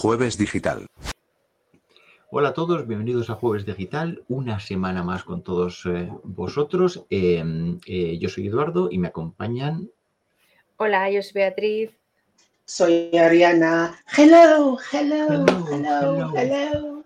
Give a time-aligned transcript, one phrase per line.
[0.00, 0.86] Jueves Digital.
[2.30, 7.04] Hola a todos, bienvenidos a Jueves Digital, una semana más con todos eh, vosotros.
[7.10, 7.44] Eh,
[7.84, 9.90] eh, yo soy Eduardo y me acompañan.
[10.78, 11.90] Hola, yo soy Beatriz.
[12.64, 14.02] Soy Ariana.
[14.16, 17.04] Hello, hello, hello, hello.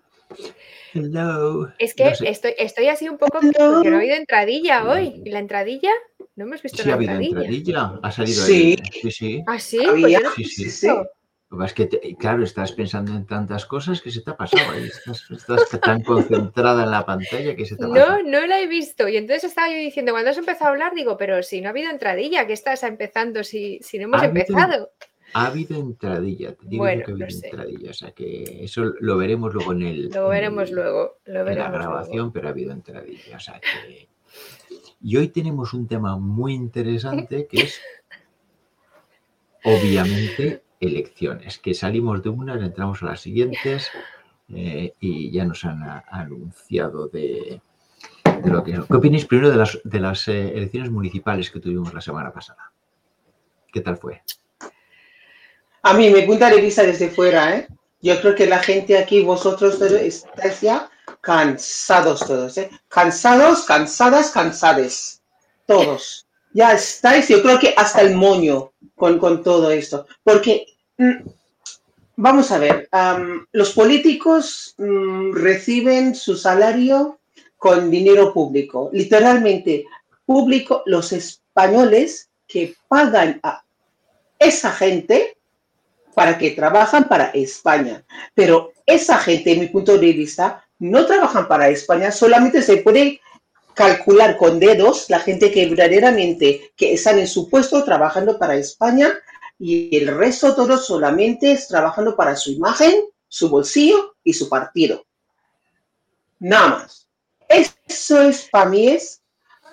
[0.93, 1.73] Hello.
[1.77, 3.73] Es que No sé, estoy, estoy así un poco Hello.
[3.73, 5.21] porque no ha habido entradilla hoy.
[5.25, 5.91] ¿Y la entradilla?
[6.37, 7.39] No hemos visto sí ha la habido entradilla.
[7.41, 7.99] entradilla.
[8.01, 8.53] Ha salido Sí.
[8.81, 9.01] ahí.
[9.01, 9.43] Sí, sí.
[9.47, 10.87] Ah, sí, pues yo no Sí, sí.
[11.49, 14.31] Lo que pasa es que, te- claro, estás pensando en tantas cosas que se te
[14.31, 14.73] ha pasado.
[14.73, 18.23] Estás, estás tan concentrada en la pantalla que se te ha pasado.
[18.23, 19.07] No, no la he visto.
[19.07, 21.69] Y entonces estaba yo diciendo, cuando has empezado a hablar, digo, pero si no ha
[21.69, 24.91] habido entradilla, ¿qué estás empezando si, si no hemos Ha habido- empezado?
[25.33, 27.47] Ha habido entradilla, te digo Bueno, que ha habido no sé.
[27.47, 27.89] entradilla.
[27.91, 30.09] O sea que eso lo veremos luego en el.
[30.09, 31.17] Lo en veremos el- luego.
[31.25, 32.33] Lo en la grabación, luego.
[32.33, 33.35] pero ha habido entradilla.
[33.35, 34.07] O sea que...
[35.01, 37.79] Y hoy tenemos un tema muy interesante que es,
[39.63, 41.57] obviamente, elecciones.
[41.59, 43.89] Que salimos de unas, entramos a las siguientes
[44.53, 47.61] eh, y ya nos han anunciado de,
[48.43, 48.73] lo que.
[48.73, 52.71] ¿Qué opináis primero de las, de las eh, elecciones municipales que tuvimos la semana pasada?
[53.71, 54.21] ¿Qué tal fue?
[55.83, 57.67] A mí me punta de vista desde fuera, ¿eh?
[58.01, 60.89] Yo creo que la gente aquí, vosotros estáis ya
[61.21, 62.59] cansados todos.
[62.87, 65.21] Cansados, cansadas, cansades.
[65.65, 66.27] Todos.
[66.53, 70.05] Ya estáis, yo creo que hasta el moño con, con todo esto.
[70.23, 70.65] Porque,
[72.15, 77.19] vamos a ver, am, los políticos mm, reciben su salario
[77.57, 78.89] con dinero público.
[78.93, 79.85] Literalmente,
[80.25, 83.63] público, los españoles que pagan a
[84.39, 85.37] esa gente
[86.13, 88.03] para que trabajan para España.
[88.33, 93.19] Pero esa gente, en mi punto de vista, no trabajan para España, solamente se puede
[93.73, 99.13] calcular con dedos la gente que verdaderamente que están en su puesto trabajando para España
[99.57, 105.05] y el resto todos solamente es trabajando para su imagen, su bolsillo y su partido.
[106.39, 107.07] Nada más.
[107.47, 109.21] Eso es para mí es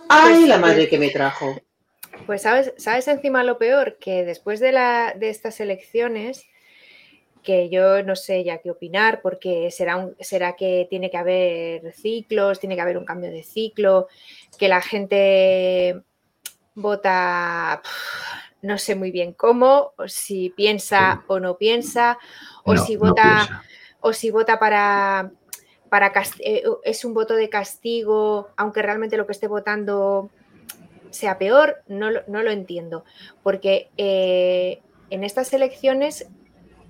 [0.08, 1.56] ay Pues, la madre que me trajo.
[2.26, 6.44] Pues sabes, sabes encima lo peor, que después de, la, de estas elecciones,
[7.42, 11.92] que yo no sé ya qué opinar, porque será, un, será que tiene que haber
[11.94, 14.06] ciclos, tiene que haber un cambio de ciclo,
[14.58, 16.02] que la gente
[16.74, 17.82] vota
[18.62, 22.18] no sé muy bien cómo, o si piensa o no piensa,
[22.64, 23.64] o No, si vota
[24.00, 25.32] o si vota para,
[25.88, 30.30] para eh, es un voto de castigo, aunque realmente lo que esté votando
[31.10, 33.04] sea peor, no lo, no lo entiendo.
[33.42, 36.28] Porque eh, en estas elecciones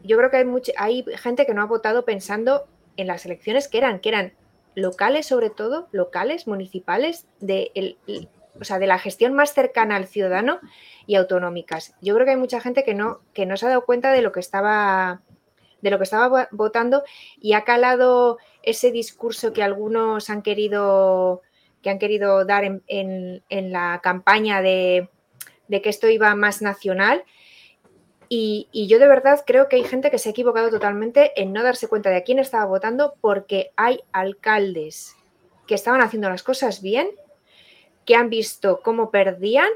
[0.02, 2.66] yo creo que hay, mucha, hay gente que no ha votado pensando
[2.96, 4.34] en las elecciones que eran, que eran
[4.74, 7.98] locales sobre todo, locales, municipales, de, el-
[8.60, 10.60] o sea, de la gestión más cercana al ciudadano
[11.06, 11.94] y autonómicas.
[12.00, 14.22] Yo creo que hay mucha gente que no, que no se ha dado cuenta de
[14.22, 15.20] lo que estaba
[15.80, 17.02] de lo que estaba vo- votando
[17.40, 21.42] y ha calado ese discurso que algunos han querido
[21.82, 22.82] que han querido dar en,
[23.48, 25.08] en- la campaña de,
[25.66, 27.24] de que esto iba más nacional.
[28.28, 31.62] Y, yo de verdad creo que hay gente que se ha equivocado totalmente en no
[31.62, 35.16] darse cuenta de quién estaba votando porque hay alcaldes
[35.66, 37.08] que estaban haciendo las cosas bien,
[38.04, 39.68] que han visto cómo perdían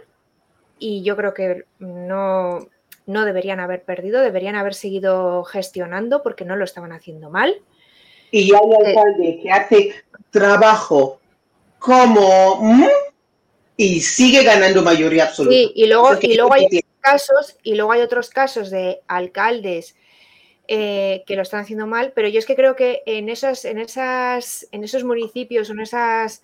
[0.79, 2.69] y yo creo que no,
[3.07, 7.63] no deberían haber perdido, deberían haber seguido gestionando porque no lo estaban haciendo mal.
[8.31, 9.95] y hay alcalde que hace
[10.31, 11.21] trabajo
[11.79, 12.87] como mm,
[13.77, 15.55] y sigue ganando mayoría absoluta.
[15.55, 16.89] Sí, y luego, y luego hay entiendo.
[17.01, 19.95] casos, y luego hay otros casos de alcaldes
[20.69, 23.79] eh, que lo están haciendo mal, pero yo es que creo que en esas, en
[23.79, 26.43] esas, en esos municipios o en esas,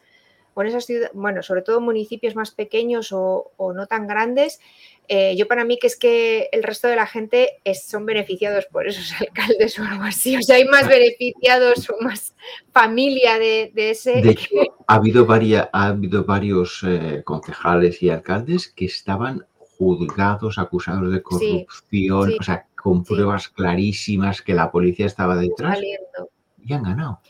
[0.55, 4.61] o en esas ciudades, bueno, sobre todo municipios más pequeños o, o no tan grandes,
[5.09, 8.67] eh, yo para mí que es que el resto de la gente es- son beneficiados
[8.67, 10.37] por esos alcaldes o algo así.
[10.37, 12.35] O sea, hay más beneficiados o más
[12.73, 14.23] familia de, de ese.
[14.23, 14.49] De hecho,
[14.87, 21.23] ha habido, varia- ha habido varios eh, concejales y alcaldes que estaban juzgados, acusados de
[21.23, 23.15] corrupción, sí, o sea, con sí.
[23.15, 25.81] pruebas clarísimas que la policía estaba detrás
[26.65, 27.21] y han ganado.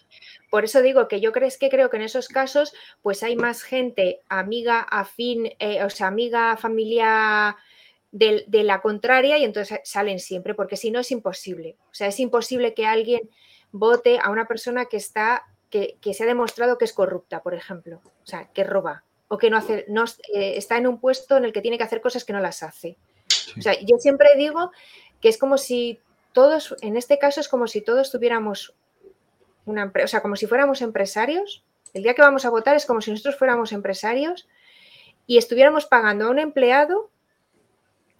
[0.52, 3.36] Por eso digo que yo creo, es que creo que en esos casos pues hay
[3.36, 7.56] más gente amiga, afín, eh, o sea, amiga, familia
[8.10, 11.78] de, de la contraria y entonces salen siempre, porque si no es imposible.
[11.90, 13.30] O sea, es imposible que alguien
[13.70, 17.54] vote a una persona que está, que, que se ha demostrado que es corrupta, por
[17.54, 18.02] ejemplo.
[18.04, 21.46] O sea, que roba o que no hace, no eh, está en un puesto en
[21.46, 22.98] el que tiene que hacer cosas que no las hace.
[23.26, 23.54] Sí.
[23.58, 24.70] O sea, yo siempre digo
[25.22, 25.98] que es como si
[26.34, 28.74] todos, en este caso es como si todos tuviéramos
[29.64, 31.64] una empresa, o sea, como si fuéramos empresarios.
[31.94, 34.48] El día que vamos a votar es como si nosotros fuéramos empresarios
[35.26, 37.10] y estuviéramos pagando a un empleado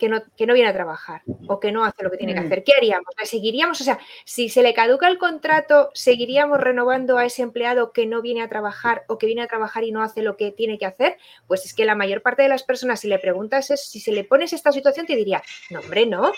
[0.03, 2.41] que no, que no viene a trabajar o que no hace lo que tiene que
[2.41, 2.65] hacer.
[2.65, 3.15] ¿Qué haríamos?
[3.21, 3.81] ¿Le seguiríamos?
[3.81, 8.21] O sea, si se le caduca el contrato, ¿seguiríamos renovando a ese empleado que no
[8.21, 10.87] viene a trabajar o que viene a trabajar y no hace lo que tiene que
[10.87, 11.19] hacer?
[11.47, 14.11] Pues es que la mayor parte de las personas, si le preguntas eso, si se
[14.11, 15.41] le pones esta situación, te diría,
[15.71, 16.33] no, hombre, no.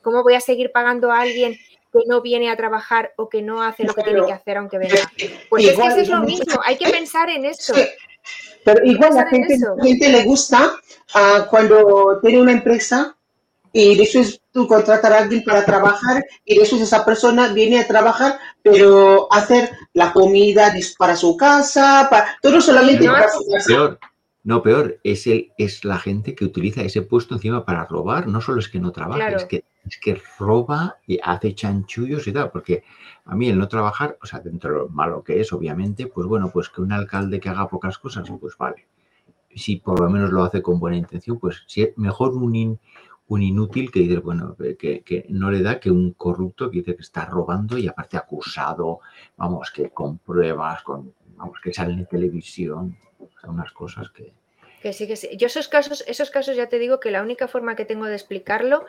[0.00, 1.58] ¿Cómo voy a seguir pagando a alguien
[1.92, 4.78] que no viene a trabajar o que no hace lo que tiene que hacer aunque
[4.78, 5.10] venga?
[5.48, 7.74] Pues es que eso es lo mismo, hay que pensar en eso.
[8.64, 10.74] Pero igual la gente, la gente le gusta
[11.14, 13.16] uh, cuando tiene una empresa
[13.72, 18.38] y después tú contratas a alguien para trabajar y después esa persona viene a trabajar,
[18.62, 23.66] pero hacer la comida para su casa, para, todo solamente no, para su casa.
[23.66, 23.98] Peor,
[24.42, 28.40] no, peor, es, el, es la gente que utiliza ese puesto encima para robar, no
[28.40, 29.36] solo es que no trabaja, Claro.
[29.36, 32.84] es, que, es que roba y hace chanchullos y tal, porque
[33.24, 36.26] a mí el no trabajar, o sea, dentro de lo malo que es, obviamente, pues
[36.26, 38.86] bueno, pues que un alcalde que haga pocas cosas, pues vale.
[39.54, 42.78] Si por lo menos lo hace con buena intención, pues si es mejor un, in-
[43.28, 46.94] un inútil que dice, bueno, que, que no le da que un corrupto que dice
[46.96, 49.00] que está robando y aparte acusado,
[49.36, 54.32] vamos, que con pruebas, con, vamos, que sale en televisión, o sea, unas cosas que...
[54.82, 55.36] Que sí, que sí.
[55.36, 58.14] Yo esos casos, esos casos ya te digo que la única forma que tengo de
[58.14, 58.84] explicarlo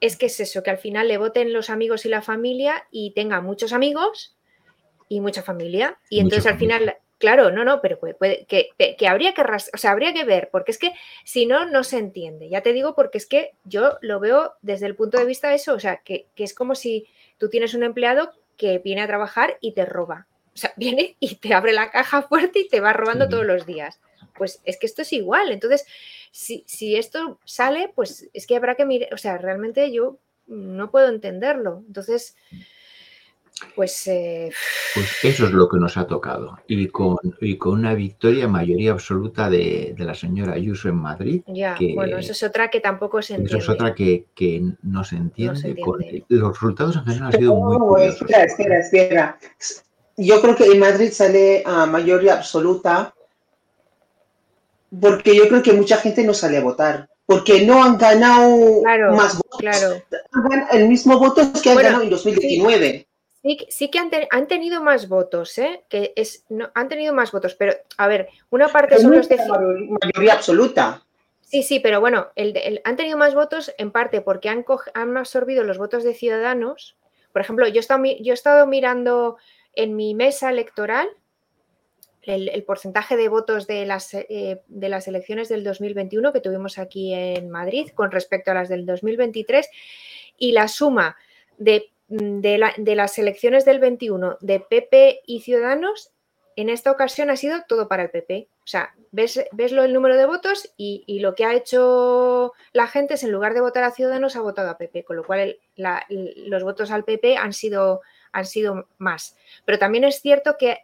[0.00, 3.12] es que es eso, que al final le voten los amigos y la familia y
[3.12, 4.36] tenga muchos amigos
[5.08, 5.98] y mucha familia.
[6.08, 6.78] Y Mucha entonces al familia.
[6.78, 10.24] final, claro, no, no, pero puede, puede- que, que- habría que o sea, habría que
[10.24, 10.92] ver, porque es que
[11.24, 12.48] si no, no se entiende.
[12.48, 15.56] Ya te digo, porque es que yo lo veo desde el punto de vista de
[15.56, 17.06] eso, o sea, que, que es como si
[17.38, 20.26] tú tienes un empleado que viene a trabajar y te roba.
[20.54, 23.30] O sea, viene y te abre la caja fuerte y te va robando Sí.
[23.32, 24.00] todos los días.
[24.40, 25.52] Pues es que esto es igual.
[25.52, 25.84] Entonces,
[26.32, 30.16] si, si esto sale, pues es que habrá que mirar, o sea, realmente yo
[30.46, 31.84] no puedo entenderlo.
[31.86, 32.34] Entonces,
[33.74, 34.50] pues eh,
[34.94, 36.58] Pues eso es lo que nos ha tocado.
[36.66, 41.42] Y con, y con una victoria, mayoría absoluta de, de la señora Ayuso en Madrid,
[41.46, 43.62] ya, que- bueno, eso es otra que tampoco se Eso entiende.
[43.62, 46.24] es otra que, que no se entiende.
[46.28, 48.22] los resultados en general han sido muy No, curiosos.
[48.22, 49.38] espera, espera, espera.
[50.16, 53.14] Yo creo que en Madrid sale a mayoría absoluta
[55.00, 57.08] porque yo creo que mucha gente no sale a votar.
[57.26, 59.60] Porque no han ganado Claro, más votos.
[59.60, 60.02] Claro.
[60.72, 63.06] El mismo voto que han Bueno, ganado en 2019.
[63.42, 65.84] Sí, que- sí que han, te- han tenido más votos, ¿eh?
[65.88, 69.30] Que es, no, han tenido más votos, pero a ver, una parte Pero son los
[69.30, 69.88] es de...
[70.02, 71.02] mayoría, absoluta.
[71.40, 74.64] Sí, sí, pero bueno, el el- han tenido más votos en parte porque han,
[75.16, 76.96] absorbido los votos de ciudadanos.
[77.32, 79.36] Por ejemplo, yo he estado, yo he estado mirando
[79.74, 81.08] en mi mesa electoral
[82.22, 86.78] el, el porcentaje de votos de las, eh, de las elecciones del 2021 que tuvimos
[86.78, 89.68] aquí en Madrid con respecto a las del 2023
[90.36, 91.16] y la suma
[91.58, 96.10] de, mm, de la- de las elecciones del 21 de PP y Ciudadanos
[96.56, 98.48] en esta ocasión ha sido todo para el PP.
[98.64, 102.52] O sea, ves, ves lo, el número de votos y, y lo que ha hecho
[102.72, 105.24] la gente es en lugar de votar a Ciudadanos ha votado a PP, con lo
[105.24, 108.02] cual el- la- los votos al PP han sido,
[108.32, 109.36] han sido más.
[109.64, 110.78] Pero también es cierto que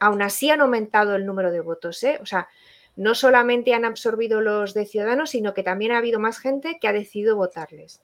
[0.00, 2.02] aún así han aumentado el número de votos.
[2.02, 2.18] ¿eh?
[2.20, 2.48] O sea,
[2.96, 6.88] no solamente han absorbido los de Ciudadanos, sino que también ha habido más gente que
[6.88, 8.00] ha decidido votarles.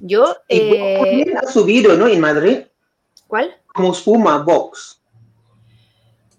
[0.00, 2.08] Yo, eh, ha subido, ¿no?
[2.08, 2.62] En Madrid,
[3.28, 3.54] ¿cuál?
[3.72, 4.98] como espuma, Vox.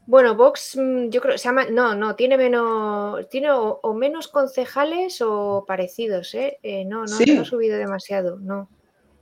[0.05, 4.27] Bueno, Vox, mm, yo creo, se llama, no, no, tiene menos, tiene o, o menos
[4.27, 6.59] concejales o parecidos, ¿eh?
[6.61, 7.33] Eh, no, no, Sí.
[7.33, 8.67] no ha subido demasiado, no,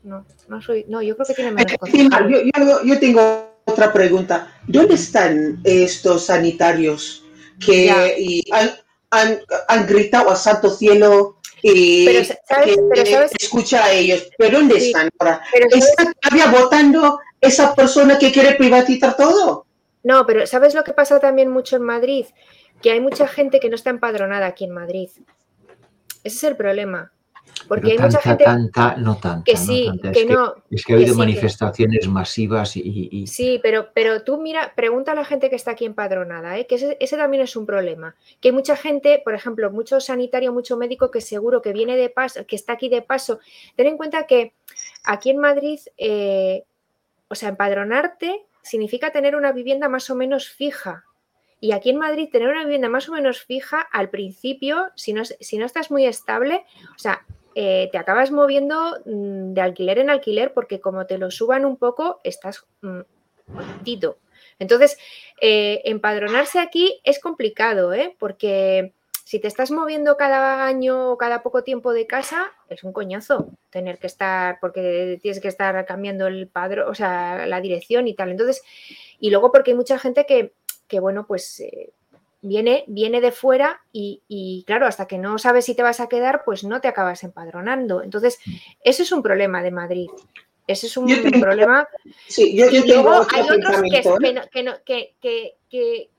[0.03, 2.45] no, no, ha subido- no, yo creo que tiene menos concejales.
[2.55, 4.53] yo, yo- yo tengo otra pregunta.
[4.67, 7.23] ¿Dónde están estos sanitarios
[7.65, 8.71] que y han,
[9.11, 12.65] han- han gritado a santo cielo y Pero, ¿sabes?
[12.65, 13.31] que Pero, ¿sabes?
[13.39, 14.27] escucha a ellos?
[14.37, 14.87] ¿Pero dónde Sí.
[14.87, 15.41] están ahora?
[15.71, 19.65] ¿Está todavía votando esa persona que quiere privatizar todo?
[20.03, 22.25] No, pero ¿sabes lo que pasa también mucho en Madrid?
[22.81, 25.09] Que hay mucha gente que no está empadronada aquí en Madrid.
[26.23, 27.11] Ese es el problema.
[27.67, 29.43] Porque Pero hay mucha tanta, gente tanta, no tanta.
[29.43, 30.09] que no sí, tanta.
[30.11, 33.59] Es que no, Es que ha que habido sí, que- manifestaciones masivas y, y- Sí,
[33.61, 36.65] pero, pero tú mira, pregunta a la gente que está aquí empadronada, ¿eh?
[36.67, 38.15] que ese, ese también es un problema.
[38.41, 42.09] Que hay mucha gente, por ejemplo, mucho sanitario, mucho médico que seguro que viene de
[42.09, 43.39] paso, que está aquí de paso.
[43.75, 44.53] Ten en cuenta que
[45.03, 46.63] aquí en Madrid, eh,
[47.29, 51.05] o sea, empadronarte significa tener una vivienda más o menos fija.
[51.61, 55.23] Y aquí en Madrid, tener una vivienda más o menos fija, al principio, si no,
[55.23, 56.65] si no estás muy estable,
[56.95, 61.29] o sea, eh, te acabas moviendo mm, de alquiler en alquiler porque como te lo
[61.29, 63.01] suban un poco, estás mm,
[63.53, 64.17] jodido.
[64.57, 64.97] Entonces,
[65.39, 68.15] eh, empadronarse aquí es complicado, ¿eh?
[68.19, 68.93] porque
[69.31, 73.49] si te estás moviendo cada año o cada poco tiempo de casa, es un coñazo
[73.69, 78.13] tener que estar, porque tienes que estar cambiando el padrón, o sea, la dirección y
[78.13, 78.31] tal.
[78.31, 78.61] Entonces,
[79.19, 80.53] y luego porque hay mucha gente que,
[80.91, 81.93] que bueno, pues eh,
[82.41, 86.43] viene, viene de fuera y, claro, hasta que no sabes si te vas a quedar,
[86.43, 88.03] pues no te acabas empadronando.
[88.03, 88.51] Entonces, mm.
[88.83, 90.09] eso es un problema de Madrid.
[90.67, 91.07] Ese es un
[91.39, 91.87] problema.
[92.27, 93.81] Sí, yo, y luego hay otros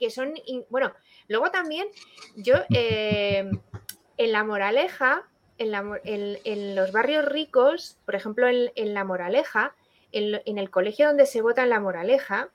[0.00, 0.34] que, son.
[0.70, 0.92] Bueno,
[1.28, 1.86] luego también
[2.34, 3.50] yo eh,
[4.16, 9.74] en la moraleja, en, los barrios ricos, por ejemplo, en, la moraleja,
[10.12, 12.50] en, el colegio donde se vota en la moraleja,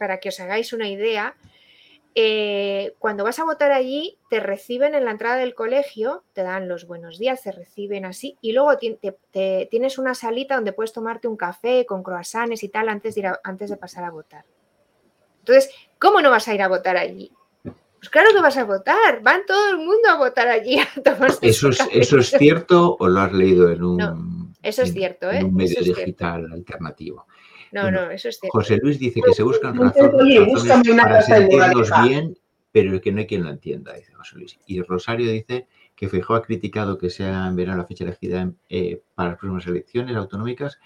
[0.00, 1.36] para que os hagáis una idea,
[2.14, 6.68] eh, cuando vas a votar allí, te reciben en la entrada del colegio, te dan
[6.68, 11.36] los buenos días, te reciben así, y luego tienes una salita donde puedes tomarte un
[11.36, 14.46] café con croissants y tal antes de, antes de pasar a votar.
[15.40, 17.30] Entonces, ¿cómo no vas a ir a votar allí?
[17.62, 20.88] Pues claro que vas a votar, van todo el mundo a votar allí a
[21.42, 25.44] ¿Eso es, ¿Eso es cierto o lo has leído en un, eso es cierto, ¿eh?
[25.44, 27.26] un medio digital alternativo?
[27.72, 28.58] No, no, eso es cierto.
[28.58, 30.64] José Luis dice que se buscan razones,
[30.96, 32.36] para sentirnos bien,
[32.72, 34.58] pero que no hay quien lo entienda, dice José Luis.
[34.66, 39.02] Y Rosario dice que Feijóo ha criticado que sea en verano la fecha elegida eh,
[39.14, 40.78] para las próximas elecciones autonómicas,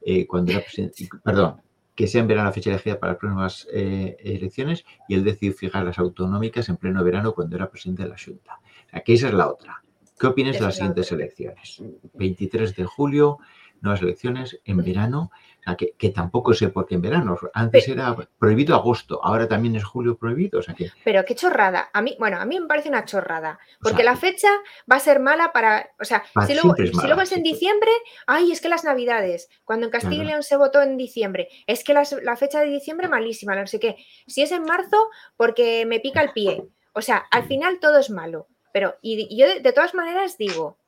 [0.00, 1.60] eh, cuando era presidente, perdón,
[1.94, 5.52] que sea en verano la fecha elegida para las próximas eh, elecciones y él decidió
[5.52, 8.60] fijar las autonómicas en pleno verano cuando era presidente de la Junta.
[8.92, 9.82] Aquí esa es la otra.
[10.18, 11.82] ¿Qué opinas de las siguientes elecciones?
[12.14, 13.38] 23 de julio,
[13.82, 15.30] nuevas elecciones en verano,
[15.76, 17.38] que, tampoco sé por qué en verano.
[17.54, 20.60] Antes era prohibido agosto, ahora también es julio prohibido.
[20.60, 20.90] O sea que...
[21.04, 21.90] Pero qué chorrada.
[21.92, 24.48] A mí, bueno, a mí me parece una chorrada, porque la fecha
[24.90, 25.90] va a ser mala para.
[26.00, 26.74] O sea, si luego,
[27.22, 27.90] es, en diciembre,
[28.26, 31.84] ay, es que las navidades, cuando en Castilla y León se votó en diciembre, es
[31.84, 33.96] que la fecha de diciembre malísima, no sé qué.
[34.26, 36.64] Si es en marzo, porque me pica el pie.
[36.94, 38.48] O sea, al final todo es malo.
[38.72, 40.78] Pero, y yo de todas maneras digo,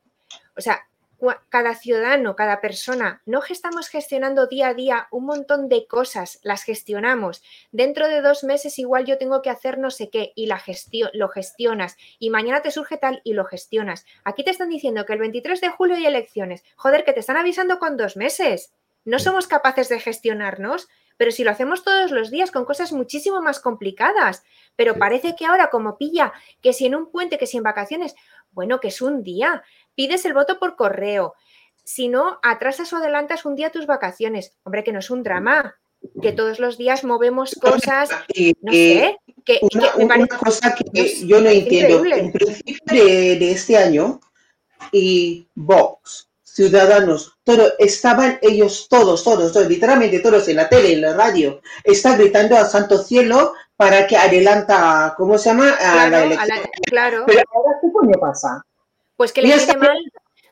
[0.57, 0.87] o sea,
[1.49, 6.64] cada ciudadano, cada persona, no estamos gestionando día a día un montón de cosas, las
[6.64, 7.43] gestionamos.
[7.73, 11.11] Dentro de dos meses igual yo tengo que hacer no sé qué y la gestión,
[11.14, 11.97] lo gestionas.
[12.19, 14.04] Y mañana te surge tal y lo gestionas.
[14.25, 16.64] Aquí te están diciendo que el 23 de julio hay elecciones.
[16.76, 18.73] Joder, que te están avisando con dos meses.
[19.04, 23.40] No somos capaces de gestionarnos, pero si lo hacemos todos los días con cosas muchísimo
[23.40, 24.43] más complicadas.
[24.76, 28.14] Pero parece que ahora como pilla, que si en un puente, que si en vacaciones,
[28.50, 29.62] bueno, que es un día
[29.95, 31.35] pides el voto por correo.
[31.85, 34.57] Si no, atrasas o adelantas un día tus vacaciones.
[34.65, 35.77] Hombre, que no es un drama,
[36.23, 38.11] que todos los días movemos cosas,
[38.61, 39.19] no sé.
[39.45, 39.61] Que,
[39.99, 42.05] una, cosa que yo no entiendo.
[42.05, 44.21] En principio de, este año,
[44.91, 51.03] y Vox, Ciudadanos, todo, estaban ellos todos, todos, todos, literalmente todos en la tele, en
[51.03, 55.71] la radio, están gritando al santo cielo para que adelanta, ¿cómo se llama?
[55.73, 56.59] A la elección.
[56.85, 57.25] claro.
[57.27, 58.65] Pero ahora, ¿qué coño pasa?
[59.16, 59.99] Pues que le viene mal.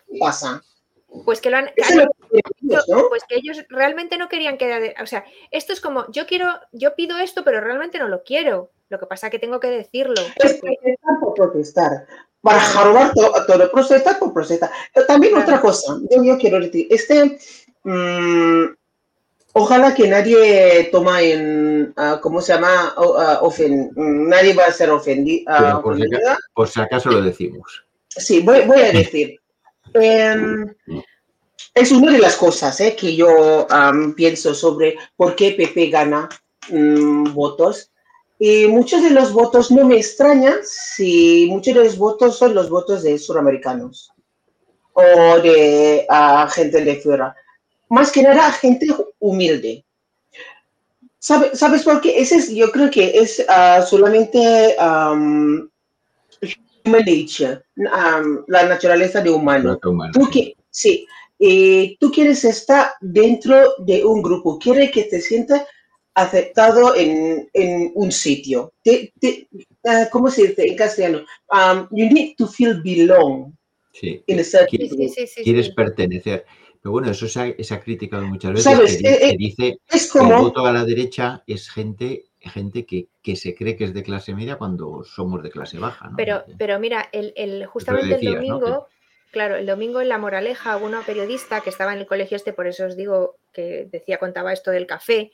[0.08, 0.62] ¿Qué pasa?
[1.24, 1.70] Pues que lo han.
[3.08, 4.94] Pues que ellos realmente no querían que.
[5.02, 8.70] O sea, esto es como, yo quiero, yo pido esto, pero realmente no lo quiero.
[8.88, 10.20] Lo que pasa es que tengo que decirlo.
[10.36, 12.06] Es protestar por protestar.
[12.40, 14.70] Para jarobar todo, todo, protestar por protestar.
[15.06, 17.38] También otra cosa, yo, quiero decir, este.
[17.84, 18.74] Mm,
[19.52, 22.94] ojalá que nadie toma en, uh, ¿cómo se llama?
[22.96, 25.44] Uh, nadie va a ser ofendido.
[25.52, 25.98] Uh, por,
[26.54, 27.84] por, si acaso lo decimos.
[28.16, 29.40] Sí, voy, a decir.
[29.94, 30.74] Em,
[31.74, 33.66] es una de las cosas eh, que yo
[34.16, 36.28] pienso sobre por qué PP gana
[36.68, 37.90] mm, votos.
[38.38, 42.68] Y muchos de los votos no me extrañan si muchos de los votos son los
[42.68, 44.10] votos de suramericanos
[44.94, 46.06] o de
[46.52, 47.34] gente de fuera.
[47.88, 48.86] Más que nada, gente
[49.20, 49.84] humilde.
[51.18, 52.20] ¿Sabes por qué?
[52.20, 54.74] Ese es, yo creo que es ah, solamente
[56.84, 59.78] la naturaleza de humano.
[60.12, 61.06] Tú que, sí,
[61.38, 65.62] eh, tú quieres estar dentro de un grupo, quieres que te sientas
[66.14, 68.72] aceptado en, en un sitio.
[68.82, 69.48] Te, te,
[69.84, 71.24] uh, ¿Cómo se dice en castellano?
[71.50, 73.52] Um, you need to feel belong.
[73.92, 76.46] Sí, quieres, pertenecer.
[76.80, 78.98] Pero bueno, eso se ha, criticado muchas veces.
[78.98, 82.86] Que, eh, eh, dice es como, que el voto a la derecha es gente gente
[82.86, 86.08] que, se cree que es de clase media cuando somos de clase baja.
[86.08, 86.16] ¿no?
[86.16, 88.88] Pero, pero mira, el, justamente el domingo,
[89.30, 92.66] claro, el domingo en La Moraleja, una periodista que estaba en el colegio este, por
[92.66, 95.30] eso os digo que decía, contaba esto del café,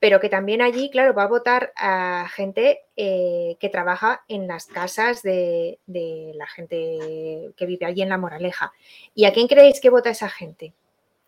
[0.00, 4.66] pero que también allí, claro, va a votar a gente eh, que trabaja en las
[4.66, 8.72] casas de, la gente que vive allí en La Moraleja.
[9.14, 10.72] ¿Y a quién creéis que vota esa gente?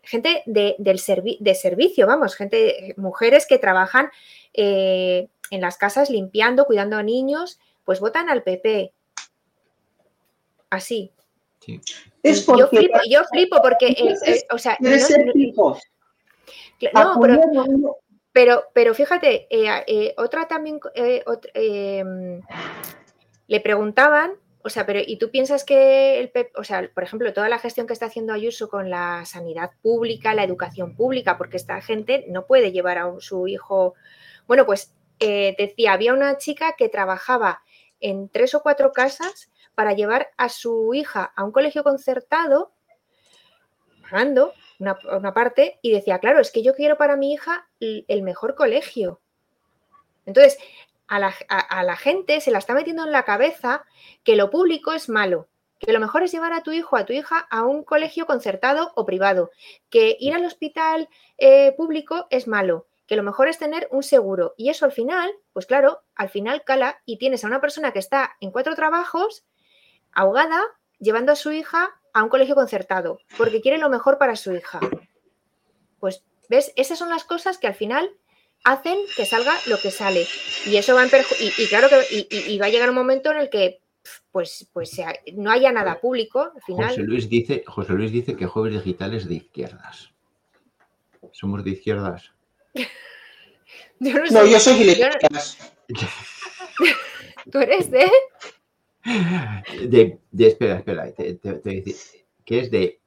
[0.03, 1.01] Gente de, del
[1.39, 4.09] de servicio, vamos, gente, mujeres que trabajan
[4.53, 8.91] eh, en las casas limpiando, cuidando a niños, pues votan al PP.
[10.69, 11.11] Así.
[11.65, 14.15] yo, flipo, porque,
[14.51, 14.89] o sea, no,
[17.15, 17.97] no, pero,
[18.33, 22.03] Pero, pero fíjate, eh, eh, otra también eh,
[23.47, 24.33] le preguntaban,
[24.63, 27.85] o sea, pero ¿y tú piensas que el o sea, por ejemplo, toda la gestión
[27.85, 32.45] que está haciendo Ayuso con la sanidad pública, la educación pública, porque esta gente no
[32.45, 33.93] puede llevar a su hijo.
[34.47, 37.61] Bueno, pues decía, había una chica que trabajaba
[37.99, 42.73] en tres o cuatro casas para llevar a su hija a un colegio concertado,
[44.01, 48.55] pagando una, parte, y decía, claro, es que yo quiero para mi hija el mejor
[48.55, 49.21] colegio.
[50.25, 50.57] Entonces,
[51.07, 53.83] a la, gente se la está metiendo en la cabeza
[54.23, 55.47] que lo público es malo,
[55.79, 58.91] que lo mejor es llevar a tu hijo, a tu hija, a un colegio concertado
[58.95, 59.51] o privado,
[59.89, 64.53] que ir al hospital eh, público es malo, que lo mejor es tener un seguro.
[64.57, 67.99] Y eso al final, pues claro, al final cala y tienes a una persona que
[67.99, 69.45] está en cuatro trabajos,
[70.11, 70.61] ahogada,
[70.99, 74.79] llevando a su hija a un colegio concertado, porque quiere lo mejor para su hija.
[75.99, 76.71] Pues, ¿ves?
[76.75, 78.15] Esas son las cosas que al final
[78.63, 80.25] hacen que salga lo que sale.
[80.65, 83.49] Y eso va en y, claro que y, va a llegar un momento en el
[83.49, 83.81] que
[84.31, 84.99] pues, pues
[85.33, 86.51] no haya nada público.
[86.55, 86.89] Al final...
[86.89, 90.11] José, Luis dice, José Luis dice que Jueves Digital es de izquierdas.
[91.31, 92.31] ¿Somos de izquierdas?
[93.99, 95.57] no, yo soy de izquierdas.
[97.51, 98.09] ¿Tú eres de?
[99.85, 102.99] De, de espera, espera, te, te, te voy a decir que es de...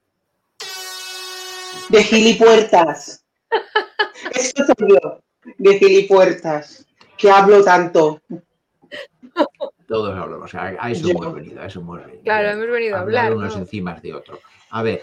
[1.89, 3.25] De gilipuertas.
[4.35, 5.15] Eso soy yo,
[5.59, 6.87] de gilipuertas,
[7.17, 8.21] que hablo tanto.
[9.87, 12.23] Todos hablamos, a eso hemos venido, a eso hemos venido.
[12.25, 13.35] Claro, hemos venido a hablar.
[13.35, 14.41] unos encima de otro.
[14.71, 15.03] A ver,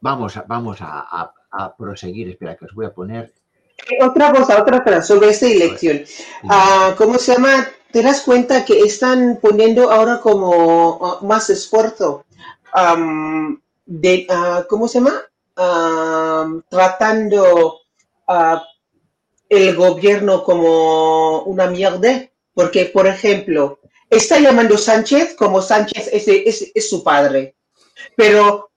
[0.00, 3.32] vamos a, vamos a, a, proseguir, espera, que os voy a poner
[4.00, 6.02] otra cosa, otra cosa sobre esta elección.
[6.48, 7.68] Ah, ¿Cómo se llama?
[7.90, 12.24] te das cuenta que están poniendo ahora como uh, más esfuerzo
[13.86, 15.22] de, uh, ¿cómo se llama?
[16.68, 17.80] tratando
[18.28, 18.58] uh,
[19.48, 26.88] el gobierno como una mierda, porque, por ejemplo, está llamando Sánchez como Sánchez es, es,
[26.90, 27.56] su padre,
[28.16, 28.70] pero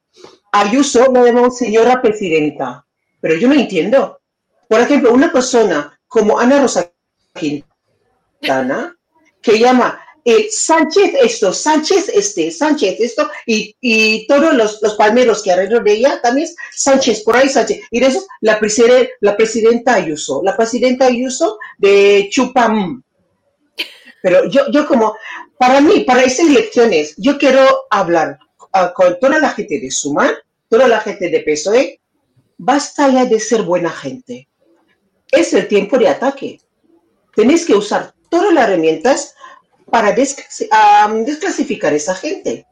[0.54, 2.86] Ayuso la llama señora presidenta,
[3.22, 4.20] pero yo no entiendo.
[4.68, 6.92] Por ejemplo, una persona como Ana Rosa
[7.34, 8.98] Quintana,
[9.42, 15.42] que llama eh, Sánchez esto, Sánchez este, Sánchez esto, y, y todos los, los, palmeros
[15.42, 17.82] que alrededor de ella también Sánchez, por ahí Sánchez.
[17.90, 18.60] Y de eso la,
[19.22, 23.02] la presidenta Ayuso, la presidenta Ayuso de Chupam.
[24.22, 25.16] Pero yo, yo como,
[25.58, 28.38] para mí, para esas elecciones, yo quiero hablar
[28.74, 30.32] uh, con toda la gente de Suma,
[30.70, 32.00] toda la gente de PSOE,
[32.58, 34.48] basta ya de ser buena gente.
[35.32, 36.62] Es el tiempo de ataque.
[37.36, 39.36] Tenéis que usar todas las herramientas
[39.92, 42.66] para desclasificar a esa gente.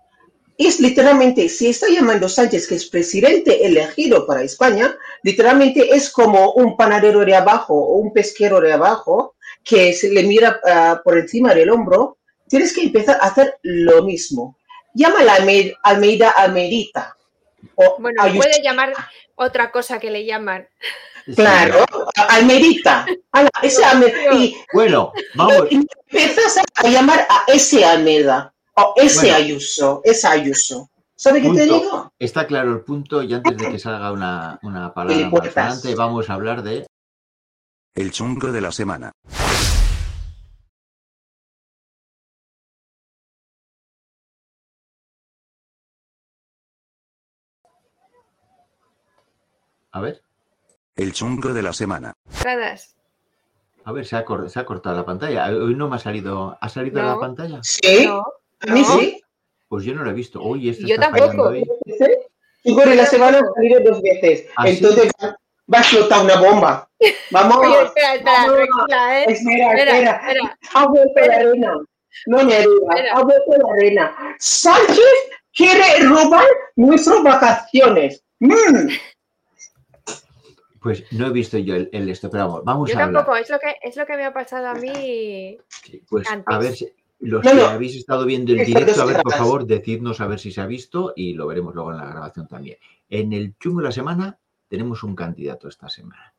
[0.57, 6.53] Es literalmente, si está llamando Sánchez, que es presidente elegido para España, literalmente es como
[6.53, 11.17] un panadero de abajo o un pesquero de abajo que se le mira ah, por
[11.17, 12.17] encima del hombro.
[12.47, 14.57] Tienes que empezar a hacer lo mismo.
[14.93, 15.35] Llámala
[15.83, 17.15] Almeida Almeidita.
[17.99, 18.93] bueno, puede llamar
[19.35, 20.67] otra cosa que le llaman.
[21.35, 21.85] Claro,
[22.29, 23.05] Almerita.
[23.63, 23.83] ese
[24.33, 25.67] y, bueno, vamos.
[25.71, 30.89] Y empiezas a llamar a ese Almeda, o ese Ayuso, ese Ayuso.
[31.15, 32.13] ¿Sabe qué te digo?
[32.17, 36.29] Está claro el punto y antes de que salga una, una palabra más adelante vamos
[36.29, 36.85] a hablar de...
[37.93, 39.11] El chungo de la semana.
[49.91, 50.28] A ver.
[50.99, 52.13] El chungo de la semana.
[53.85, 55.45] A ver, se ha, se ha, cortado la pantalla.
[55.45, 56.57] Hoy no me ha salido.
[56.59, 57.61] ¿Ha salido la pantalla?
[57.63, 58.05] Sí.
[58.05, 59.21] A mí sí.
[59.69, 60.41] Pues yo no lo he visto.
[60.41, 61.43] Hoy este yo tampoco.
[61.43, 61.65] Hoy.
[62.65, 64.47] Chungo de la semana ha salido dos veces.
[64.57, 65.09] ¿Ah, Entonces
[65.73, 66.89] va a explotar una bomba.
[67.31, 67.57] Vamos.
[67.65, 69.25] Oye, espera, espera, tranquila, ¿eh?
[69.29, 70.11] Espera, espera.
[70.11, 70.59] espera.
[70.73, 71.73] Ha vuelto la arena.
[72.25, 72.95] No me ayuda.
[73.13, 74.35] Ha vuelto la arena.
[74.39, 78.21] Sánchez quiere robar nuestras vacaciones.
[78.39, 78.89] Mm.
[80.81, 83.59] Pues no he visto yo el, esto, pero vamos, vamos yo a tampoco, es lo,
[83.59, 85.57] que, es lo que me ha pasado a mí.
[86.07, 86.87] pues a ver, si,
[87.19, 90.51] los que habéis estado viendo el directo, a ver, por favor, decidnos a ver si
[90.51, 92.77] se ha visto y lo veremos luego en la grabación también.
[93.09, 94.39] En el chungo de la semana
[94.69, 96.33] tenemos un candidato esta semana,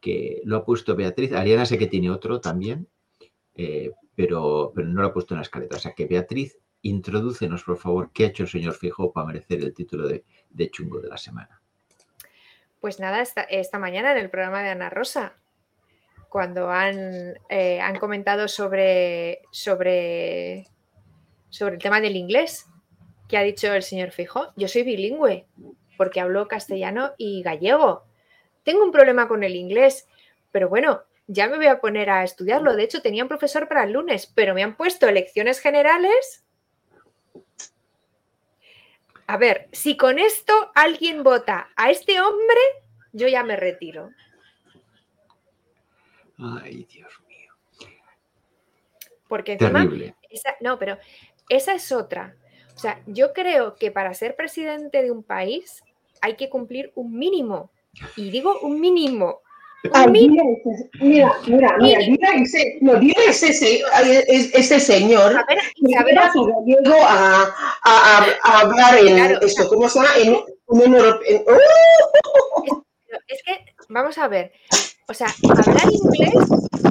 [0.00, 1.32] que lo ha puesto Beatriz.
[1.32, 2.88] Ariana sé que tiene otro también,
[3.54, 5.76] eh, pero, pero no lo ha puesto en la escaleta.
[5.76, 9.60] O sea que Beatriz, introdúcenos, por favor, qué ha hecho el señor Fijo para merecer
[9.60, 11.62] el título de chungo de la semana.
[12.86, 15.34] Pues nada, esta, mañana en el programa de Ana Rosa,
[16.28, 20.68] cuando han, eh, han comentado sobre, sobre,
[21.48, 22.66] sobre el tema del inglés,
[23.28, 25.48] que ha dicho el señor Fijo, yo soy bilingüe,
[25.96, 28.04] porque hablo castellano y gallego.
[28.62, 30.06] Tengo un problema con el inglés,
[30.52, 32.76] pero bueno, ya me voy a poner a estudiarlo.
[32.76, 36.45] De hecho, tenía un profesor para el lunes, pero me han puesto elecciones generales.
[39.26, 42.60] A ver, si con esto alguien vota a este hombre,
[43.12, 44.10] yo ya me retiro.
[46.38, 47.52] Ay, Dios mío.
[49.28, 49.84] Porque encima,
[50.30, 50.98] esa- no, pero
[51.48, 52.36] esa es otra.
[52.74, 55.82] O sea, yo creo que para ser presidente de un país
[56.20, 57.70] hay que cumplir un mínimo.
[58.16, 59.40] Y digo un mínimo.
[59.92, 60.58] Ay, mínimo.
[61.00, 65.44] mira, mira, mira, mira, dile a ese, no, dile a ese, a es- ese señor
[65.46, 67.42] que saber venga a su gallego a,
[67.84, 70.10] a, a- a hablar en Claro, esto, ¿cómo se llama?
[70.18, 70.36] En
[70.66, 71.40] Unión Europea.
[71.46, 72.82] ¡Oh!
[73.08, 74.52] Pero es que, vamos a ver,
[75.08, 76.34] o sea, hablar inglés,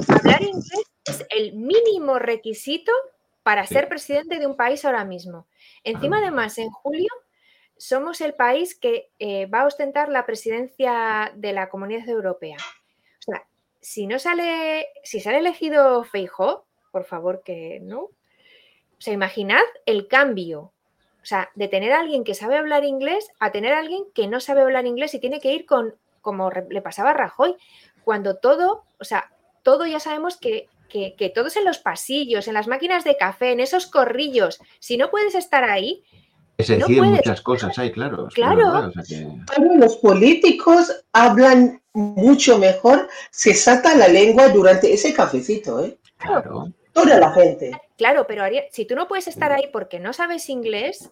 [0.08, 2.92] hablar inglés es el mínimo requisito
[3.44, 5.48] para ser presidente de un país ahora mismo.
[5.84, 6.22] Encima, Ah.
[6.22, 7.10] además, en julio
[7.78, 12.58] somos el país que eh, va a ostentar la presidencia de la Comunidad Europea.
[13.20, 13.46] O sea,
[13.82, 18.00] si no sale, si sale elegido Feijó, por favor que no.
[18.02, 20.72] O sea, imaginad el cambio.
[21.22, 24.28] O sea, de tener a alguien que sabe hablar inglés a tener a alguien que
[24.28, 27.56] no sabe hablar inglés y tiene que ir con, como le pasaba a Rajoy,
[28.04, 29.32] cuando todo, o sea,
[29.64, 33.18] todo ya sabemos que, que, que todo es en los pasillos, en las máquinas de
[33.18, 34.60] café, en esos corrillos.
[34.80, 36.04] Si no puedes estar ahí,
[36.64, 38.28] se deciden muchas cosas, hay, claro.
[38.34, 38.58] Claro.
[38.58, 44.94] verdad, o sea que- Pero los políticos hablan mucho mejor, se saca la lengua durante
[44.94, 45.98] ese cafecito, ¿eh?
[46.18, 46.70] claro.
[46.94, 47.72] Toda la gente.
[47.98, 51.12] claro, pero Ariel, si tú no puedes estar ahí porque no sabes inglés,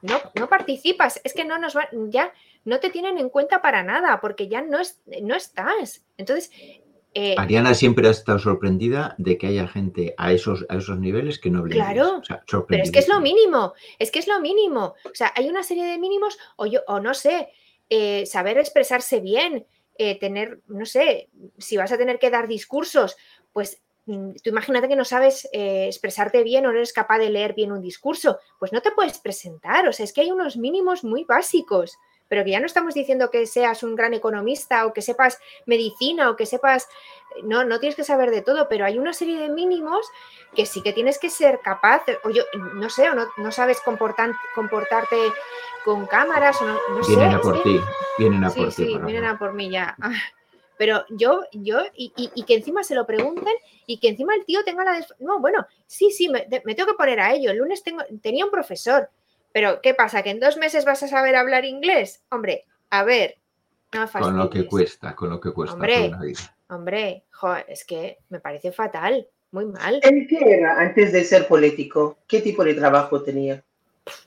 [0.00, 1.20] no, no participas.
[1.24, 2.32] Es que no nos va, ya
[2.64, 6.02] no te tienen en cuenta para nada, porque ya no, es, no estás.
[6.16, 6.50] Entonces,
[7.12, 11.40] eh, Ariana siempre ha estado sorprendida de que haya gente a esos, a esos niveles
[11.40, 12.20] que no hable Claro, inglés.
[12.22, 14.94] O sea, Pero es que es lo mínimo, es que es lo mínimo.
[15.04, 17.48] O sea, hay una serie de mínimos, o yo, o no sé,
[17.88, 19.66] eh, saber expresarse bien,
[19.98, 23.16] eh, tener, no sé, si vas a tener que dar discursos,
[23.52, 27.54] pues mm, tú imagínate que no sabes expresarte bien o no eres capaz de leer
[27.54, 29.88] bien un discurso, pues no te puedes presentar.
[29.88, 31.98] O sea, es que hay unos mínimos muy básicos,
[32.30, 36.30] pero que ya no estamos diciendo que seas un gran economista o que sepas medicina
[36.30, 36.88] o que sepas,
[37.42, 40.06] no, no tienes que saber de todo, pero hay una serie de mínimos
[40.54, 43.80] que sí que tienes que ser capaz, o yo, no sé, o no, no sabes
[43.84, 45.16] comportan- comportarte
[45.84, 47.16] con cámaras, o no, no sé.
[47.16, 47.80] Vienen a por ti,
[48.16, 48.74] vienen a sí, por ti.
[48.74, 49.96] sí, vienen a por mí ya.
[50.78, 53.52] Pero yo, yo, y, y- y que encima se lo pregunten
[53.86, 54.92] y que encima el tío tenga la...
[54.92, 57.50] des- No, bueno, sí, sí, me, me tengo que poner a ello.
[57.50, 59.10] El lunes tengo, tenía un profesor,
[59.52, 60.22] pero ¿qué pasa?
[60.22, 62.22] ¿Que en dos meses vas a saber hablar inglés?
[62.30, 63.36] Hombre, a ver,
[63.92, 65.94] no Con lo que cuesta, con lo que cuesta Hombre.
[65.96, 66.56] toda una vida.
[66.68, 71.48] Hombre, joder, es que me parece fatal, muy mal, ¿El qué era antes de ser
[71.48, 72.18] político?
[72.28, 73.62] ¿Qué tipo de trabajo tenía?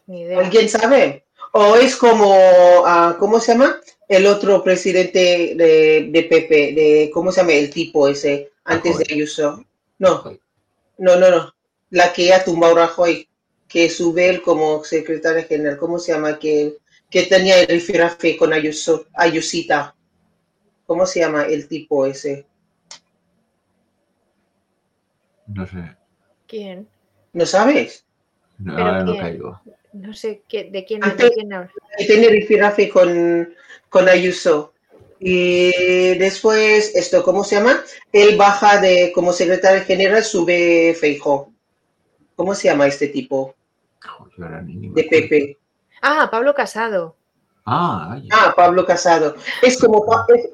[0.08, 0.40] ni idea.
[0.40, 1.26] ¿Alguien sabe?
[1.54, 2.34] ¿O es como,
[2.86, 3.80] ah, ¿cómo se llama?
[4.08, 7.54] El otro presidente de, de PP, de, ¿cómo se llama?
[7.54, 9.06] El tipo ese, antes de.
[9.14, 9.64] Ayuso.
[10.00, 10.40] No, Rajoy.
[10.98, 11.54] no, no, no.
[11.90, 13.28] La que ha tumbado Rajoy,
[13.74, 15.78] que sube él como secretario general.
[15.78, 16.38] ¿Cómo se llama?
[16.38, 16.78] Que,
[17.10, 19.96] que tenía el rifirafe con Ayuso, Ayusita.
[20.86, 22.46] ¿Cómo se llama el tipo ese?
[25.48, 25.96] No sé,
[26.48, 26.88] ¿Quién?
[27.34, 28.06] ¿No sabes?
[28.60, 29.62] no, ¿Pero ahora no caigo.
[29.94, 31.72] No sé qué, de quién, Antes- de quién habla.
[31.98, 33.54] que tiene rifirafe con,
[33.90, 34.74] con Ayuso.
[35.20, 37.84] Y después, esto, ¿cómo se llama?
[38.12, 41.52] Él baja de como secretario general, sube Feijó.
[42.36, 43.56] ¿Cómo se llama este tipo?
[44.38, 45.04] De.
[45.04, 45.58] Pepe.
[46.02, 47.16] Ah, Pablo Casado.
[47.66, 49.36] Ah, Ah, Pablo Casado.
[49.62, 50.06] Es como,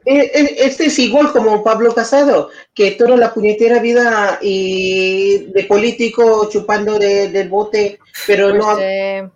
[0.06, 7.00] este es igual como Pablo Casado, que toda la puñetera vida y de político chupando
[7.00, 9.28] de- del bote, pero Pues, no, eh,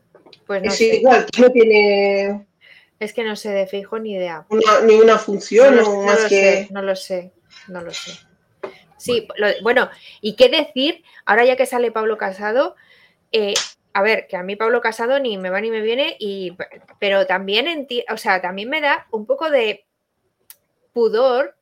[0.45, 0.95] pues no es sé.
[0.97, 2.45] igual, que no tiene
[2.99, 4.45] Es que no sé de fijo ni idea.
[4.49, 6.35] una, ni una función no, lo- o no más lo que...
[6.35, 7.31] sé, no lo sé,
[7.69, 8.11] no lo sé.
[8.97, 9.89] Sí, lo- bueno,
[10.21, 12.75] y qué decir, ahora ya que sale Pablo Casado,
[13.31, 13.55] eh,
[13.93, 16.57] a ver, que a mí Pablo Casado ni me va ni me viene, y,
[16.99, 19.85] pero también, enti- o sea, también me da un poco de
[20.93, 21.55] pudor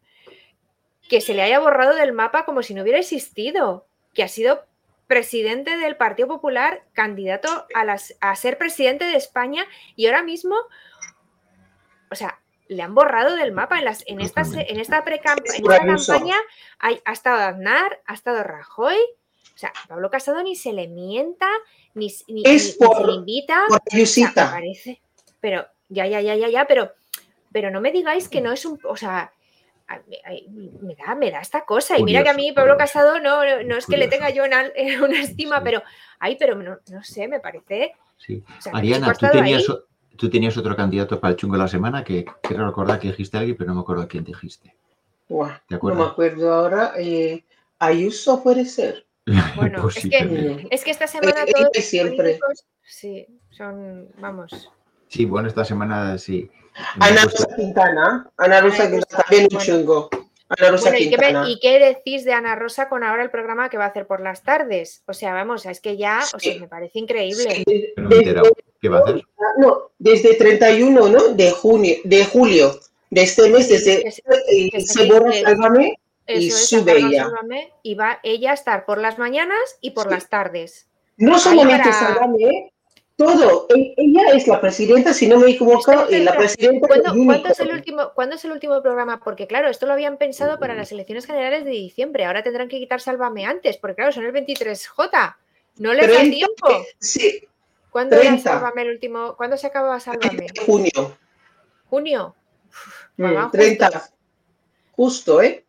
[1.10, 4.66] que se le haya borrado del mapa como si no hubiera existido, que ha sido
[5.08, 9.66] presidente del Partido Popular, candidato a, las, a ser presidente de España
[9.98, 10.56] y ahora mismo,
[12.10, 12.40] o sea,
[12.70, 16.36] le han borrado del mapa en, las, en, esta, en esta, precamp- en esta campaña.
[16.80, 18.96] hay- ha estado Aznar, ha estado Rajoy,
[19.62, 21.48] o sea, Pablo Casado ni se le mienta,
[21.94, 23.62] ni, ni- Es ni- ni se le invita.
[23.68, 24.52] Por O sea, me Ayusita.
[24.52, 25.02] parece.
[25.40, 26.94] Pero, ya, ya, ya, ya, ya, pero,
[27.52, 28.80] pero no me digáis que no es un.
[28.84, 29.32] O sea,
[30.08, 32.00] me, da, me da esta cosa.
[32.00, 32.94] Y mira que a mí Pablo curioso.
[32.94, 34.64] Casado no, no, no es que le tenga yo una,
[35.04, 35.62] una estima, Sí.
[35.64, 35.84] pero.
[36.18, 37.94] Ay, pero no, no sé, me parece.
[38.18, 38.44] sí.
[38.58, 39.66] O sea, que Ariana, tú tenías,
[40.18, 43.42] tú otro candidato para el chungo de la semana que quiero recordar que dijiste a
[43.42, 44.74] alguien, pero no me acuerdo a quién dijiste.
[45.30, 46.94] Buah, ¿Te no me acuerdo ahora.
[46.98, 47.44] eh,
[47.80, 49.06] Ayuso puede ser.
[49.56, 50.68] Bueno, es sí, que- también.
[50.72, 52.18] Es que esta semana todos los siempre.
[52.18, 54.70] políticos, sí, son, vamos.
[55.08, 56.50] Sí, bueno, esta semana sí.
[57.00, 58.30] Ana Rosa Quintana.
[58.38, 60.10] Ana Rosa Ana Quintana también un chungo.
[60.48, 63.70] Ana Rosa Bueno, ¿y qué, y qué decís de Ana Rosa con ahora el programa
[63.70, 65.04] que va a hacer por las tardes?
[65.08, 66.60] O sea, vamos, es que ya, o sea, Sí.
[66.60, 67.64] me parece increíble.
[67.68, 68.24] Sí, no me.
[68.82, 69.22] ¿Qué va a hacer?
[69.60, 71.28] No, desde 31 ¿no?
[71.30, 72.72] de junio, de julio
[73.10, 75.44] de este mes, Sí, desde que se- y que se se borra dice-
[76.34, 77.32] Sálvame y Eso es, sube ella.
[77.84, 80.10] Y va ella a estar por las mañanas y por Sí.
[80.12, 80.88] las tardes.
[81.18, 82.74] No solamente para- Sálvame, ¿eh?
[83.16, 83.68] todo.
[83.76, 88.12] E- Ella es la presidenta, si no me equivoco, la presidenta ¿Cuándo, es el último,
[88.16, 89.20] ¿Cuándo es el último programa?
[89.24, 92.26] Porque claro, esto lo habían pensado para las elecciones generales de diciembre.
[92.26, 95.36] Ahora tendrán que quitar Sálvame antes, porque claro, son el 23J.
[95.78, 96.86] No les da 30, tiempo.
[97.00, 97.48] Sí,
[97.92, 98.50] ¿Cuándo era 30.
[98.54, 99.36] Sálvame el último?
[99.38, 100.48] ¿Cuándo se acababa Sálvame?
[100.66, 101.18] junio.
[101.90, 102.36] ¿Junio?
[103.18, 103.86] Mm, van 30.
[103.88, 104.12] justos,
[104.96, 105.66] Justo, ¿eh?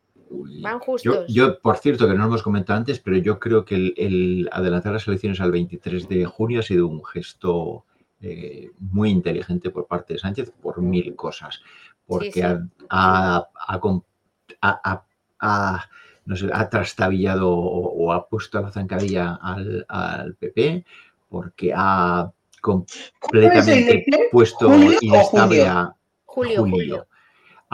[0.62, 1.25] Van Yo, justos.
[1.29, 4.49] yo, por cierto, que no lo hemos comentado antes, pero yo creo que el, el
[4.53, 7.85] adelantar las elecciones al 23 de junio ha sido un gesto
[8.21, 11.61] eh, muy inteligente por parte de Sánchez por mil cosas.
[12.07, 12.40] Porque sí.
[12.42, 13.81] ha, ha- ha
[14.61, 15.05] ha- ha-
[15.40, 15.90] ha,
[16.25, 20.85] no sé, ha trastabillado o, o ha puesto a la zancadilla al, al PP,
[21.29, 27.07] porque ha ¿Cuándo es la completamente puesto ¿Julio o inestable a, Julio, julio.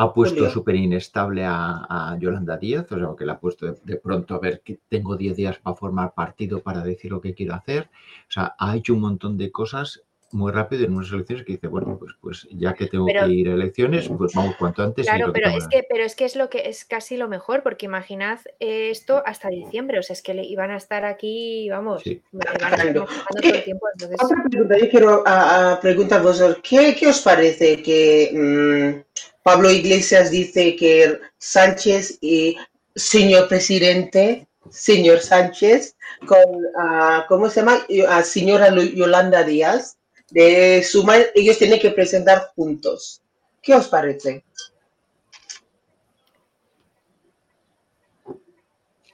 [0.00, 3.74] Ha puesto súper inestable a, a Yolanda Díaz, o sea, que la ha puesto de,
[3.82, 7.34] de pronto a ver que tengo 10 días para formar partido, para decir lo que
[7.34, 7.88] quiero hacer.
[8.28, 11.68] O sea, ha hecho un montón de cosas muy rápido en unas elecciones que dice,
[11.68, 15.06] bueno, pues, pues ya que tengo Pero- que ir a elecciones, pues vamos cuanto antes.
[15.06, 17.62] Claro, que pero es que- pero es que es lo que es casi lo mejor,
[17.62, 21.68] porque imaginad eh, esto hasta diciembre, o sea, es que le iban a estar aquí,
[21.70, 22.20] vamos, Sí.
[22.30, 23.06] van a estar todo
[23.42, 27.22] el tiempo, entonces Otra pregunta, yo quiero a, a preguntar a vosotros, ¿qué, qué os
[27.22, 29.07] parece que mm,
[29.48, 32.58] Pablo Iglesias dice que Sánchez y
[32.94, 37.78] señor presidente, señor Sánchez, con, ah, ¿cómo se llama?
[38.10, 39.96] A señora Yolanda Díaz,
[40.30, 43.22] de sumar, ellos tienen que presentar juntos.
[43.62, 44.44] ¿Qué os parece?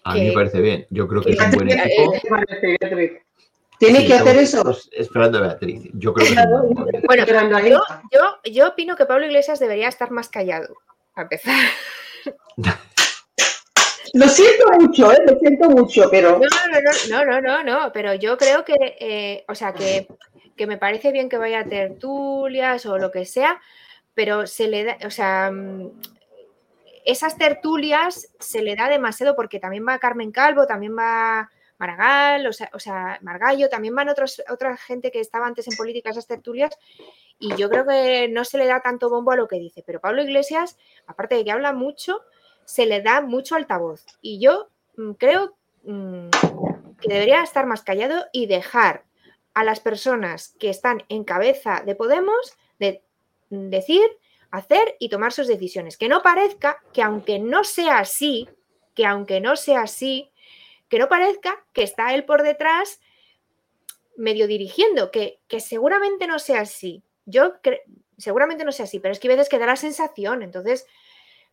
[0.03, 0.85] A mí me parece bien.
[0.91, 2.13] Yo creo que es un buen equipo.
[3.79, 4.01] ¿Qué te parece, Beatriz?
[4.01, 4.79] ¿Tiene Sí, que hacer eso?
[4.93, 5.91] Esperando a Beatriz.
[5.95, 6.35] Yo creo que.
[7.07, 7.25] Bueno,
[8.11, 10.75] yo, yo opino que Pablo Iglesias debería estar más callado,
[11.15, 11.55] a empezar.
[14.15, 15.19] Lo siento mucho, ¿eh?
[15.27, 16.39] lo siento mucho, pero...
[16.39, 20.07] No, no, no, no, no, no, no, pero yo creo que, eh, o sea, que,
[20.57, 23.61] que me parece bien que vaya a tertulias o lo que sea,
[24.15, 25.91] pero se le da, o sea, mm,
[27.05, 32.79] esas tertulias se le da demasiado porque también va Carmen Calvo, también va Maragall, o
[32.79, 36.77] sea, Margallo, también van otros, otra gente que estaba antes en política esas tertulias
[37.39, 40.01] y yo creo que no se le da tanto bombo a lo que dice, pero
[40.01, 42.23] Pablo Iglesias, aparte de que habla mucho,
[42.65, 46.29] se le da mucho altavoz y yo mm, creo mm,
[47.01, 49.05] que debería estar más callado y dejar
[49.55, 53.03] a las personas que están en cabeza de Podemos de
[53.51, 54.05] mm, decir,
[54.51, 55.97] hacer y tomar sus decisiones.
[55.97, 58.49] Que no parezca que aunque no sea así,
[58.95, 60.31] que aunque no sea así,
[60.95, 63.01] que no parezca que está él por detrás
[64.17, 67.03] medio dirigiendo, que, que seguramente no sea así.
[67.27, 67.55] Yo
[68.17, 70.45] seguramente no sea así, pero es que a veces que da la sensación.
[70.45, 70.87] Entonces,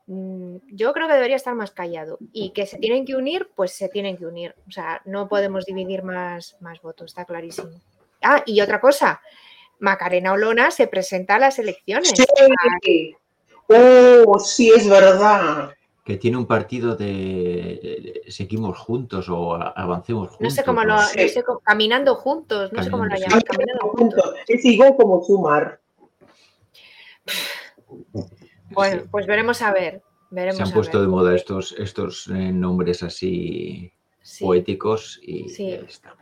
[0.06, 2.20] mm, yo creo que debería estar más callado.
[2.32, 4.54] Y que se tienen que unir, pues se tienen que unir.
[4.68, 7.82] O sea, no podemos dividir más, más votos, está clarísimo.
[8.22, 9.24] Ah, y otra cosa,
[9.80, 12.14] Macarena Olona se presenta a las elecciones.
[12.84, 13.16] Sí.
[13.70, 15.74] Oh, sí, es verdad.
[16.12, 20.42] Que tiene un partido de eh, seguimos juntos o avancemos juntos.
[20.42, 23.40] No sé cómo lo, o- no sé cómo- caminando juntos, no sé cómo lo llaman,
[23.40, 23.46] sí.
[23.46, 24.34] caminando juntos.
[24.46, 25.80] Es igual como sumar.
[28.72, 29.08] Bueno, Sí.
[29.10, 30.02] pues veremos a ver.
[30.32, 31.08] Veremos Se han a puesto ver.
[31.08, 35.70] de moda estos, estos eh, nombres así Sí, poéticos y Sí.
[35.72, 36.16] ya está.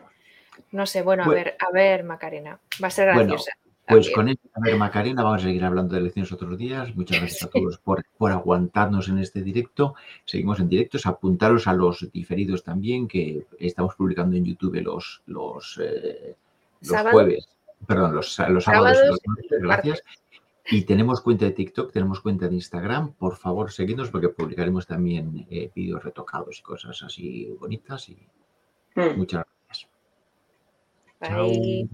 [0.72, 1.44] no sé, bueno, a Bueno.
[1.44, 2.60] ver, a ver, Macarena.
[2.84, 3.52] Va a ser Bueno, graciosa.
[3.90, 4.16] Pues también.
[4.16, 6.96] con esto, a ver, Macarena, vamos a seguir hablando de elecciones otros días.
[6.96, 9.96] Muchas gracias a todos por, por aguantarnos en este directo.
[10.26, 11.06] Seguimos en directos.
[11.06, 16.36] Apuntaros a los diferidos también, que estamos publicando en YouTube los, los, eh,
[16.82, 17.50] los jueves,
[17.86, 18.98] perdón, los, los sábados.
[18.98, 20.04] y Sábados los gracias.
[20.72, 23.14] Y tenemos cuenta de TikTok, tenemos cuenta de Instagram.
[23.14, 28.08] Por favor, seguidnos porque publicaremos también eh, vídeos retocados y cosas así bonitas.
[28.10, 28.18] Y
[28.96, 29.18] Mm.
[29.18, 29.88] muchas gracias.
[31.22, 31.90] Bye.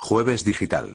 [0.00, 0.94] Jueves Digital.